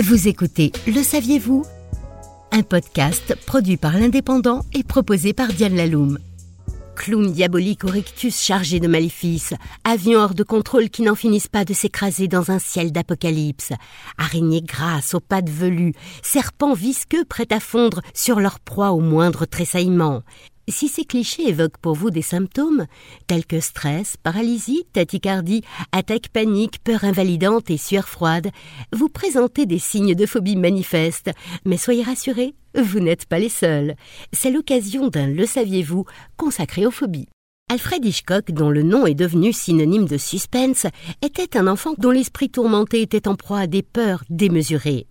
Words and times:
Vous 0.00 0.28
écoutez 0.28 0.70
Le 0.86 1.02
saviez-vous? 1.02 1.66
Un 2.52 2.62
podcast 2.62 3.34
produit 3.46 3.76
par 3.76 3.98
l'Indépendant 3.98 4.64
et 4.72 4.84
proposé 4.84 5.32
par 5.32 5.48
Diane 5.48 5.74
Laloum. 5.74 6.20
Clown 6.94 7.32
diabolique 7.32 7.82
au 7.82 7.88
rictus 7.88 8.40
chargé 8.40 8.78
de 8.78 8.86
maléfices, 8.86 9.54
avions 9.82 10.20
hors 10.20 10.34
de 10.34 10.44
contrôle 10.44 10.88
qui 10.88 11.02
n'en 11.02 11.16
finissent 11.16 11.48
pas 11.48 11.64
de 11.64 11.74
s'écraser 11.74 12.28
dans 12.28 12.52
un 12.52 12.60
ciel 12.60 12.92
d'apocalypse, 12.92 13.72
araignées 14.18 14.62
grasses 14.62 15.14
aux 15.14 15.20
pattes 15.20 15.50
velues, 15.50 15.94
serpents 16.22 16.74
visqueux 16.74 17.24
prêts 17.24 17.48
à 17.50 17.58
fondre 17.58 18.00
sur 18.14 18.38
leur 18.38 18.60
proie 18.60 18.92
au 18.92 19.00
moindre 19.00 19.46
tressaillement, 19.46 20.22
si 20.70 20.88
ces 20.88 21.04
clichés 21.04 21.48
évoquent 21.48 21.78
pour 21.78 21.94
vous 21.94 22.10
des 22.10 22.22
symptômes 22.22 22.86
tels 23.26 23.46
que 23.46 23.60
stress, 23.60 24.16
paralysie, 24.22 24.84
tachycardie, 24.92 25.62
attaque 25.92 26.28
panique, 26.28 26.82
peur 26.84 27.04
invalidante 27.04 27.70
et 27.70 27.76
sueur 27.76 28.08
froide, 28.08 28.50
vous 28.92 29.08
présentez 29.08 29.66
des 29.66 29.78
signes 29.78 30.14
de 30.14 30.26
phobie 30.26 30.56
manifestes, 30.56 31.30
mais 31.64 31.76
soyez 31.76 32.02
rassurés, 32.02 32.54
vous 32.74 33.00
n'êtes 33.00 33.26
pas 33.26 33.38
les 33.38 33.48
seuls. 33.48 33.94
C'est 34.32 34.50
l'occasion 34.50 35.08
d'un 35.08 35.26
Le 35.26 35.46
saviez-vous 35.46 36.04
consacré 36.36 36.86
aux 36.86 36.90
phobies. 36.90 37.28
Alfred 37.70 38.02
Hitchcock, 38.02 38.50
dont 38.50 38.70
le 38.70 38.82
nom 38.82 39.06
est 39.06 39.14
devenu 39.14 39.52
synonyme 39.52 40.06
de 40.06 40.16
suspense, 40.16 40.86
était 41.20 41.58
un 41.58 41.66
enfant 41.66 41.92
dont 41.98 42.10
l'esprit 42.10 42.48
tourmenté 42.48 43.02
était 43.02 43.28
en 43.28 43.36
proie 43.36 43.60
à 43.60 43.66
des 43.66 43.82
peurs 43.82 44.24
démesurées. 44.30 45.06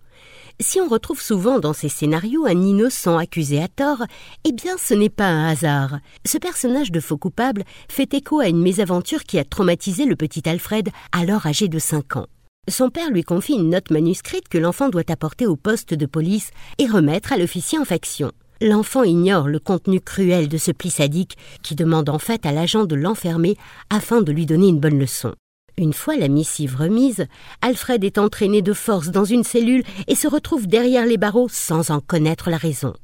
Si 0.60 0.80
on 0.80 0.88
retrouve 0.88 1.22
souvent 1.22 1.60
dans 1.60 1.74
ces 1.74 1.90
scénarios 1.90 2.46
un 2.46 2.62
innocent 2.62 3.18
accusé 3.18 3.62
à 3.62 3.68
tort, 3.68 4.04
eh 4.44 4.52
bien 4.52 4.76
ce 4.78 4.94
n'est 4.94 5.10
pas 5.10 5.28
un 5.28 5.48
hasard. 5.48 6.00
Ce 6.26 6.38
personnage 6.38 6.92
de 6.92 7.00
faux 7.00 7.18
coupable 7.18 7.64
fait 7.90 8.14
écho 8.14 8.40
à 8.40 8.48
une 8.48 8.62
mésaventure 8.62 9.24
qui 9.24 9.38
a 9.38 9.46
traumatisé 9.46 10.06
le 10.06 10.16
petit 10.16 10.48
Alfred, 10.50 10.90
alors 11.12 11.46
âgé 11.46 11.68
de 11.68 11.80
5 11.80 12.16
ans. 12.18 12.28
Son 12.70 12.90
père 12.90 13.12
lui 13.12 13.24
confie 13.24 13.54
une 13.54 13.70
note 13.70 13.92
manuscrite 13.92 14.50
que 14.50 14.58
l'enfant 14.58 14.90
doit 14.90 15.10
apporter 15.10 15.46
au 15.46 15.56
poste 15.56 15.94
de 15.94 16.06
police 16.06 16.52
et 16.80 16.88
remettre 16.88 17.32
à 17.32 17.38
l'officier 17.38 17.80
en 17.80 17.86
faction. 17.86 18.32
L'enfant 18.60 19.04
ignore 19.04 19.48
le 19.48 19.60
contenu 19.60 20.02
cruel 20.02 20.48
de 20.48 20.58
ce 20.58 20.72
pli 20.72 20.90
sadique 20.90 21.38
qui 21.62 21.76
demande 21.76 22.10
en 22.10 22.20
fait 22.20 22.46
à 22.46 22.52
l'agent 22.52 22.86
de 22.86 22.96
l'enfermer 22.96 23.56
afin 23.90 24.22
de 24.22 24.32
lui 24.32 24.46
donner 24.48 24.68
une 24.68 24.80
bonne 24.80 25.00
leçon. 25.00 25.36
Une 25.80 25.94
fois 25.94 26.16
la 26.16 26.28
missive 26.28 26.76
remise, 26.76 27.28
Alfred 27.62 28.04
est 28.04 28.18
entraîné 28.18 28.64
de 28.64 28.74
force 28.74 29.10
dans 29.10 29.26
une 29.26 29.44
cellule 29.44 29.84
et 30.08 30.16
se 30.16 30.28
retrouve 30.28 30.66
derrière 30.66 31.06
les 31.06 31.18
barreaux 31.18 31.50
sans 31.52 31.92
en 31.92 32.00
connaître 32.00 32.50
la 32.50 32.58
raison. 32.58 32.96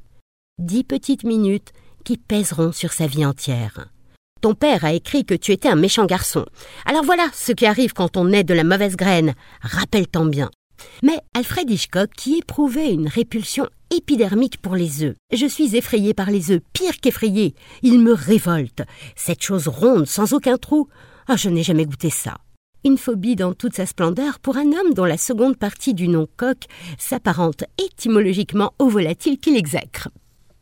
Dix 0.58 0.82
petites 0.82 1.22
minutes 1.22 1.72
qui 2.04 2.16
pèseront 2.16 2.72
sur 2.72 2.92
sa 2.92 3.06
vie 3.06 3.24
entière. 3.24 3.86
Ton 4.40 4.54
père 4.54 4.84
a 4.84 4.92
écrit 4.92 5.24
que 5.24 5.34
tu 5.34 5.52
étais 5.52 5.68
un 5.68 5.76
méchant 5.76 6.04
garçon. 6.04 6.46
Alors 6.84 7.04
voilà 7.04 7.28
ce 7.32 7.52
qui 7.52 7.64
arrive 7.64 7.92
quand 7.92 8.16
on 8.16 8.32
est 8.32 8.42
de 8.42 8.54
la 8.54 8.64
mauvaise 8.64 8.96
graine. 8.96 9.34
Rappelle-t'en 9.60 10.26
bien. 10.26 10.50
Mais 11.04 11.20
Alfred 11.32 11.70
Hitchcock, 11.70 12.10
qui 12.16 12.38
éprouvait 12.38 12.92
une 12.92 13.06
répulsion 13.06 13.68
épidermique 13.96 14.60
pour 14.60 14.74
les 14.74 15.04
œufs. 15.04 15.14
Je 15.32 15.46
suis 15.46 15.76
effrayé 15.76 16.12
par 16.12 16.32
les 16.32 16.50
œufs, 16.50 16.60
pire 16.72 17.00
qu'effrayé. 17.00 17.54
Ils 17.82 18.00
me 18.00 18.12
révoltent. 18.12 18.82
Cette 19.14 19.44
chose 19.44 19.68
ronde, 19.68 20.08
sans 20.08 20.32
aucun 20.32 20.56
trou. 20.56 20.88
Ah, 21.28 21.36
je 21.36 21.48
n'ai 21.48 21.62
jamais 21.62 21.86
goûté 21.86 22.10
ça 22.10 22.38
une 22.84 22.98
phobie 22.98 23.36
dans 23.36 23.54
toute 23.54 23.74
sa 23.74 23.86
splendeur 23.86 24.38
pour 24.38 24.56
un 24.56 24.66
homme 24.66 24.94
dont 24.94 25.04
la 25.04 25.16
seconde 25.16 25.56
partie 25.56 25.94
du 25.94 26.08
nom 26.08 26.26
coq 26.36 26.64
s'apparente 26.98 27.64
étymologiquement 27.78 28.72
au 28.78 28.88
volatile 28.88 29.38
qu'il 29.38 29.56
exècre. 29.56 30.08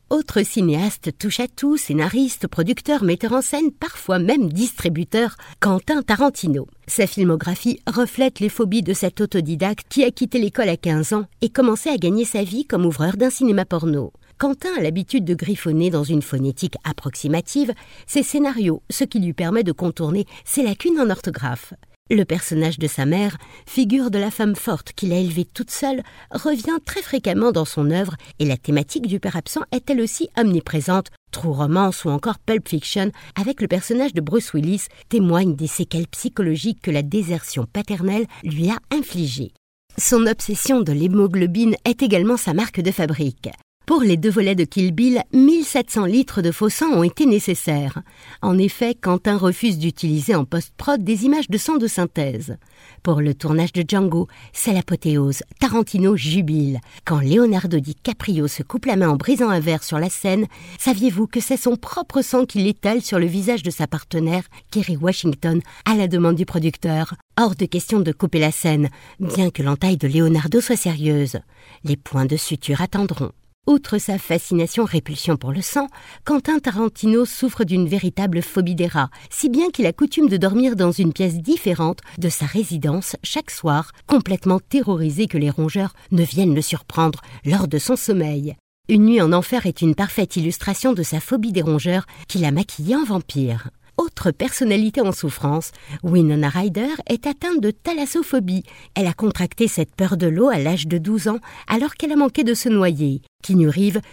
Autre 0.09 0.43
cinéaste 0.43 1.17
touche 1.19 1.41
à 1.41 1.48
tout, 1.48 1.78
scénariste, 1.78 2.47
producteur, 2.47 3.03
metteur 3.03 3.33
en 3.33 3.41
scène, 3.41 3.73
parfois 3.73 4.19
même 4.19 4.53
distributeur, 4.53 5.37
Quentin 5.59 6.03
Tarantino. 6.03 6.67
Sa 6.87 7.06
filmographie 7.06 7.81
reflète 7.87 8.39
les 8.39 8.50
phobies 8.50 8.83
de 8.83 8.93
cet 8.93 9.23
autodidacte 9.23 9.87
qui 9.89 10.05
a 10.05 10.11
quitté 10.11 10.39
l'école 10.39 10.69
à 10.69 10.77
15 10.77 11.15
ans 11.15 11.25
et 11.41 11.48
commencé 11.48 11.89
à 11.89 11.97
gagner 11.97 12.27
sa 12.27 12.43
vie 12.45 12.67
comme 12.67 12.84
ouvreur 12.84 13.17
d'un 13.17 13.31
cinéma 13.31 13.65
porno. 13.65 14.12
Quentin 14.37 14.70
a 14.77 14.83
l'habitude 14.83 15.25
de 15.25 15.34
griffonner 15.34 15.89
dans 15.89 16.05
une 16.05 16.20
phonétique 16.20 16.77
approximative 16.84 17.72
ses 18.06 18.22
scénarios, 18.22 18.82
ce 18.91 19.05
qui 19.05 19.19
lui 19.19 19.32
permet 19.32 19.62
de 19.62 19.72
contourner 19.72 20.27
ses 20.44 20.62
lacunes 20.62 21.00
en 21.00 21.09
orthographe. 21.09 21.72
Le 22.12 22.27
personnage 22.27 22.78
de 22.78 22.89
sa 22.89 23.06
mère, 23.06 23.39
figure 23.67 24.11
de 24.11 24.19
la 24.19 24.31
femme 24.31 24.55
forte 24.55 24.93
qu'il 24.93 25.15
a 25.15 25.17
élevée 25.17 25.47
toute 25.47 25.71
seule, 25.71 26.03
revient 26.31 26.77
très 26.84 27.00
fréquemment 27.00 27.53
dans 27.53 27.65
son 27.65 27.91
œuvre 27.91 28.17
et 28.39 28.45
la 28.45 28.59
thématique 28.59 29.06
du 29.06 29.19
père 29.19 29.34
absent 29.34 29.62
est 29.73 29.89
elle 29.89 30.03
aussi 30.03 30.28
omniprésente. 30.37 31.09
True 31.31 31.55
Romance 31.55 32.05
ou 32.05 32.11
encore 32.11 32.39
Pulp 32.39 32.69
Fiction, 32.69 33.12
avec 33.41 33.62
le 33.62 33.67
personnage 33.67 34.12
de 34.12 34.21
Bruce 34.21 34.53
Willis, 34.53 34.89
témoigne 35.09 35.56
des 35.56 35.67
séquelles 35.67 36.06
psychologiques 36.09 36.83
que 36.83 36.91
la 36.91 37.00
désertion 37.00 37.65
paternelle 37.65 38.27
lui 38.44 38.69
a 38.69 38.77
infligées. 38.91 39.55
Son 39.97 40.27
obsession 40.27 40.83
de 40.83 40.93
l'hémoglobine 40.93 41.77
est 41.87 42.03
également 42.03 42.37
sa 42.37 42.53
marque 42.53 42.83
de 42.83 42.91
fabrique. 42.91 43.49
Pour 43.92 44.00
les 44.00 44.16
deux 44.16 44.30
volets 44.30 44.54
de 44.54 44.64
Kill 44.64 44.91
Bill, 44.92 45.22
1700 45.34 46.06
litres 46.06 46.41
de 46.41 46.50
faux 46.50 46.70
sang 46.70 46.92
ont 46.92 47.03
été 47.03 47.26
nécessaires. 47.26 48.00
En 48.41 48.56
effet, 48.56 48.94
Quentin 48.94 49.36
refuse 49.36 49.76
d'utiliser 49.76 50.34
en 50.34 50.47
post-prod 50.47 51.04
des 51.04 51.26
images 51.26 51.50
de 51.50 51.58
sang 51.58 51.76
de 51.76 51.86
synthèse. 51.86 52.56
Pour 53.02 53.20
le 53.20 53.34
tournage 53.34 53.75
de 53.75 53.84
Django, 53.86 54.28
c'est 54.54 54.72
l'apothéose. 54.72 55.42
Tarantino 55.60 56.16
jubile. 56.16 56.81
Quand 57.04 57.20
Leonardo 57.20 57.81
DiCaprio 57.81 58.48
se 58.48 58.62
coupe 58.62 58.86
la 58.86 58.97
main 58.97 59.10
en 59.10 59.16
brisant 59.16 59.50
un 59.50 59.60
verre 59.60 59.84
sur 59.84 59.98
la 59.98 60.08
scène, 60.08 60.47
saviez-vous 60.78 61.26
que 61.26 61.41
c'est 61.41 61.58
son 61.58 61.76
propre 61.76 62.22
sang 62.22 62.47
qu'il 62.47 62.66
étale 62.66 63.02
sur 63.02 63.19
le 63.19 63.26
visage 63.26 63.62
de 63.62 63.70
sa 63.70 63.86
partenaire, 63.86 64.44
Kerry 64.70 64.97
Washington, 64.97 65.60
à 65.84 65.97
la 65.97 66.08
demande 66.08 66.36
du 66.36 66.47
producteur? 66.47 67.14
Hors 67.38 67.56
de 67.56 67.66
question 67.66 68.00
de 68.00 68.12
couper 68.12 68.38
la 68.38 68.52
scène, 68.52 68.88
bien 69.20 69.50
que 69.50 69.62
l'entaille 69.62 69.98
de 69.98 70.08
Leonardo 70.08 70.62
soit 70.62 70.76
sérieuse. 70.76 71.41
Les 71.84 71.98
points 71.98 72.25
de 72.25 72.38
suture 72.38 72.81
attendront. 72.81 73.32
Outre 73.69 73.99
sa 73.99 74.19
fascination-répulsion 74.19 75.37
pour 75.37 75.53
le 75.53 75.62
sang, 75.62 75.87
Quentin 76.25 76.59
Tarantino 76.59 77.25
souffre 77.25 77.62
d'une 77.62 77.87
véritable 77.87 78.43
phobie 78.43 78.75
des 78.75 78.89
rats, 78.89 79.11
si 79.31 79.49
bien 79.49 79.71
qu'il 79.71 79.87
a 79.87 79.93
coutume 79.93 80.28
de 80.28 80.37
dormir 80.37 80.75
dans 80.75 80.91
une 80.91 81.12
pièce 81.12 81.37
différente 81.37 82.00
de 82.19 82.28
sa 82.28 82.45
résidence 82.45 83.15
chaque 83.23 83.53
soir, 83.53 83.93
complètement 84.09 84.59
terrorisé 84.59 85.28
que 85.28 85.39
les 85.39 85.49
rongeurs 85.49 85.95
ne 86.11 86.25
viennent 86.25 86.56
le 86.56 86.61
surprendre 86.61 87.21
lors 87.45 87.69
de 87.69 87.78
son 87.78 87.95
sommeil. 87.95 88.56
Une 88.89 89.05
nuit 89.05 89.23
en 89.23 89.33
enfer 89.33 89.65
est 89.65 89.81
une 89.81 89.94
parfaite 89.94 90.34
illustration 90.34 90.93
de 90.93 91.05
sa 91.05 91.21
phobie 91.21 91.53
des 91.53 91.62
rongeurs 91.62 92.06
qu'il 92.27 92.44
a 92.44 92.50
maquillé 92.50 92.97
en 92.97 93.05
vampire. 93.05 93.71
Autre 93.98 94.30
personnalité 94.30 95.00
en 95.00 95.12
souffrance, 95.12 95.70
Winona 96.03 96.48
Ryder 96.48 96.94
est 97.08 97.26
atteinte 97.26 97.60
de 97.60 97.70
thalassophobie. 97.70 98.64
Elle 98.94 99.06
a 99.06 99.12
contracté 99.12 99.69
cette 99.69 99.94
peur 99.94 100.16
de 100.16 100.26
l'eau 100.26 100.48
à 100.48 100.58
l'âge 100.58 100.86
de 100.86 100.98
12 100.98 101.28
ans 101.28 101.41
alors 101.69 101.94
qu'elle 101.94 102.12
a 102.12 102.16
manqué 102.16 102.42
de 102.42 102.54
se 102.54 102.69
noyer. 102.69 103.22
Keanu 103.42 103.70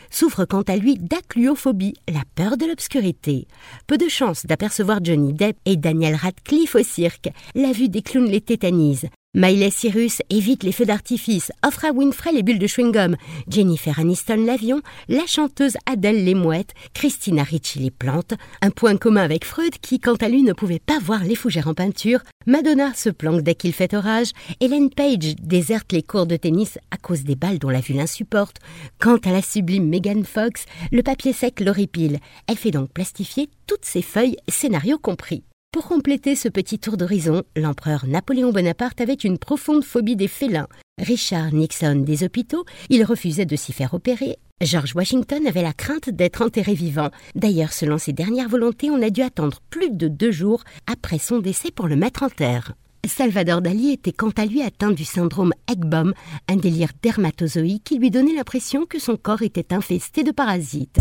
souffre 0.10 0.46
quant 0.46 0.64
à 0.64 0.76
lui 0.76 0.96
d'acluophobie, 0.96 1.94
la 2.08 2.24
peur 2.36 2.58
de 2.58 2.66
l'obscurité. 2.66 3.48
Peu 3.88 3.98
de 3.98 4.10
chance 4.10 4.46
d'apercevoir 4.46 5.00
Johnny 5.04 5.34
Depp 5.34 5.58
et 5.66 5.78
Daniel 5.78 6.16
Radcliffe 6.16 6.76
au 6.76 6.84
cirque. 6.84 7.30
La 7.56 7.72
vue 7.72 7.90
des 7.90 8.02
clowns 8.02 8.30
les 8.30 8.42
tétanise. 8.42 9.08
Miley 9.36 9.70
Cyrus 9.70 10.24
évite 10.32 10.64
les 10.64 10.72
feux 10.72 10.88
d'artifice, 10.88 11.52
offre 11.64 11.86
à 11.86 11.92
Winfrey 11.92 12.32
les 12.32 12.42
bulles 12.42 12.58
de 12.58 12.66
chewing-gum, 12.66 13.16
Jennifer 13.48 14.00
Aniston 14.00 14.44
l'avion, 14.44 14.82
la 15.08 15.28
chanteuse 15.28 15.78
Adele 15.86 16.26
les 16.26 16.34
mouettes, 16.34 16.74
Christina 16.96 17.44
Ricci 17.44 17.78
les 17.78 17.92
plantes, 17.92 18.34
un 18.64 18.72
point 18.72 18.98
commun 18.98 19.22
avec 19.22 19.46
Freud 19.46 19.76
qui, 19.84 20.00
quant 20.00 20.16
à 20.16 20.30
lui, 20.30 20.42
ne 20.42 20.54
pouvait 20.54 20.80
pas 20.80 20.98
voir 20.98 21.24
les 21.24 21.36
fougères 21.36 21.68
en 21.68 21.76
peinture, 21.76 22.22
Madonna 22.48 22.92
se 22.96 23.12
planque 23.12 23.42
dès 23.42 23.54
qu'il 23.54 23.72
fait 23.72 23.94
orage, 23.94 24.32
Hélène 24.62 24.90
Page 24.90 25.36
déserte 25.40 25.92
les 25.92 26.02
cours 26.02 26.26
de 26.26 26.36
tennis 26.36 26.80
à 26.90 26.98
cause 26.98 27.24
des 27.24 27.36
balles 27.36 27.60
dont 27.60 27.70
la 27.70 27.82
vue 27.82 27.94
l'insupporte, 27.94 28.58
quant 29.00 29.18
à 29.18 29.32
la 29.32 29.44
sublime 29.44 29.88
Megan 29.88 30.26
Fox, 30.26 30.66
le 30.92 31.04
papier 31.04 31.34
sec 31.34 31.60
l'horripile. 31.60 32.18
Elle 32.48 32.58
fait 32.58 32.72
donc 32.72 32.90
plastifier 32.90 33.48
toutes 33.68 33.86
ses 33.86 34.02
feuilles, 34.02 34.38
scénarios 34.48 34.98
compris. 34.98 35.44
Pour 35.72 35.88
compléter 35.88 36.36
ce 36.36 36.50
petit 36.50 36.80
tour 36.80 36.98
d'horizon, 36.98 37.44
l'empereur 37.56 38.08
Napoléon 38.08 38.52
Bonaparte 38.52 39.02
avait 39.02 39.14
une 39.14 39.38
profonde 39.38 39.84
phobie 39.84 40.16
des 40.16 40.28
félins. 40.28 40.68
Richard 41.00 41.54
Nixon 41.54 41.98
des 41.98 42.24
hôpitaux, 42.24 42.66
il 42.90 43.04
refusait 43.04 43.46
de 43.46 43.56
s'y 43.56 43.72
faire 43.72 43.94
opérer. 43.94 44.40
George 44.62 44.96
Washington 44.96 45.46
avait 45.46 45.62
la 45.62 45.74
crainte 45.74 46.10
d'être 46.10 46.42
enterré 46.42 46.74
vivant. 46.74 47.12
D'ailleurs, 47.36 47.72
selon 47.72 48.00
ses 48.00 48.14
dernières 48.14 48.50
volontés, 48.50 48.90
on 48.90 49.00
a 49.04 49.12
dû 49.12 49.22
attendre 49.22 49.60
plus 49.70 49.92
de 49.92 50.08
deux 50.08 50.32
jours 50.32 50.64
après 50.92 51.20
son 51.20 51.38
décès 51.38 51.70
pour 51.70 51.88
le 51.88 51.96
mettre 51.96 52.24
en 52.24 52.30
terre. 52.30 52.74
Salvador 53.08 53.62
Dali 53.62 53.92
était 53.92 54.12
quant 54.12 54.32
à 54.38 54.48
lui 54.48 54.64
atteint 54.64 54.92
du 54.92 55.06
syndrome 55.06 55.54
Eggbom, 55.72 56.14
un 56.48 56.56
délire 56.56 56.94
dermatozoïque 57.04 57.84
qui 57.84 58.00
lui 58.00 58.10
donnait 58.10 58.34
l'impression 58.34 58.88
que 58.88 58.98
son 58.98 59.18
corps 59.18 59.44
était 59.44 59.72
infesté 59.72 60.24
de 60.24 60.32
parasites. 60.32 60.98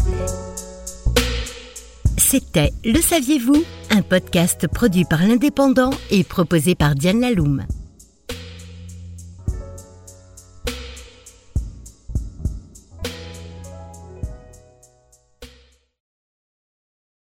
C'était 2.19 2.71
Le 2.85 3.01
saviez-vous? 3.01 3.65
Un 3.91 4.03
podcast 4.03 4.69
produit 4.69 5.05
par 5.05 5.23
l'Indépendant 5.23 5.91
et 6.11 6.23
proposé 6.23 6.75
par 6.75 6.95
Diane 6.95 7.21
Laloum. 7.21 7.65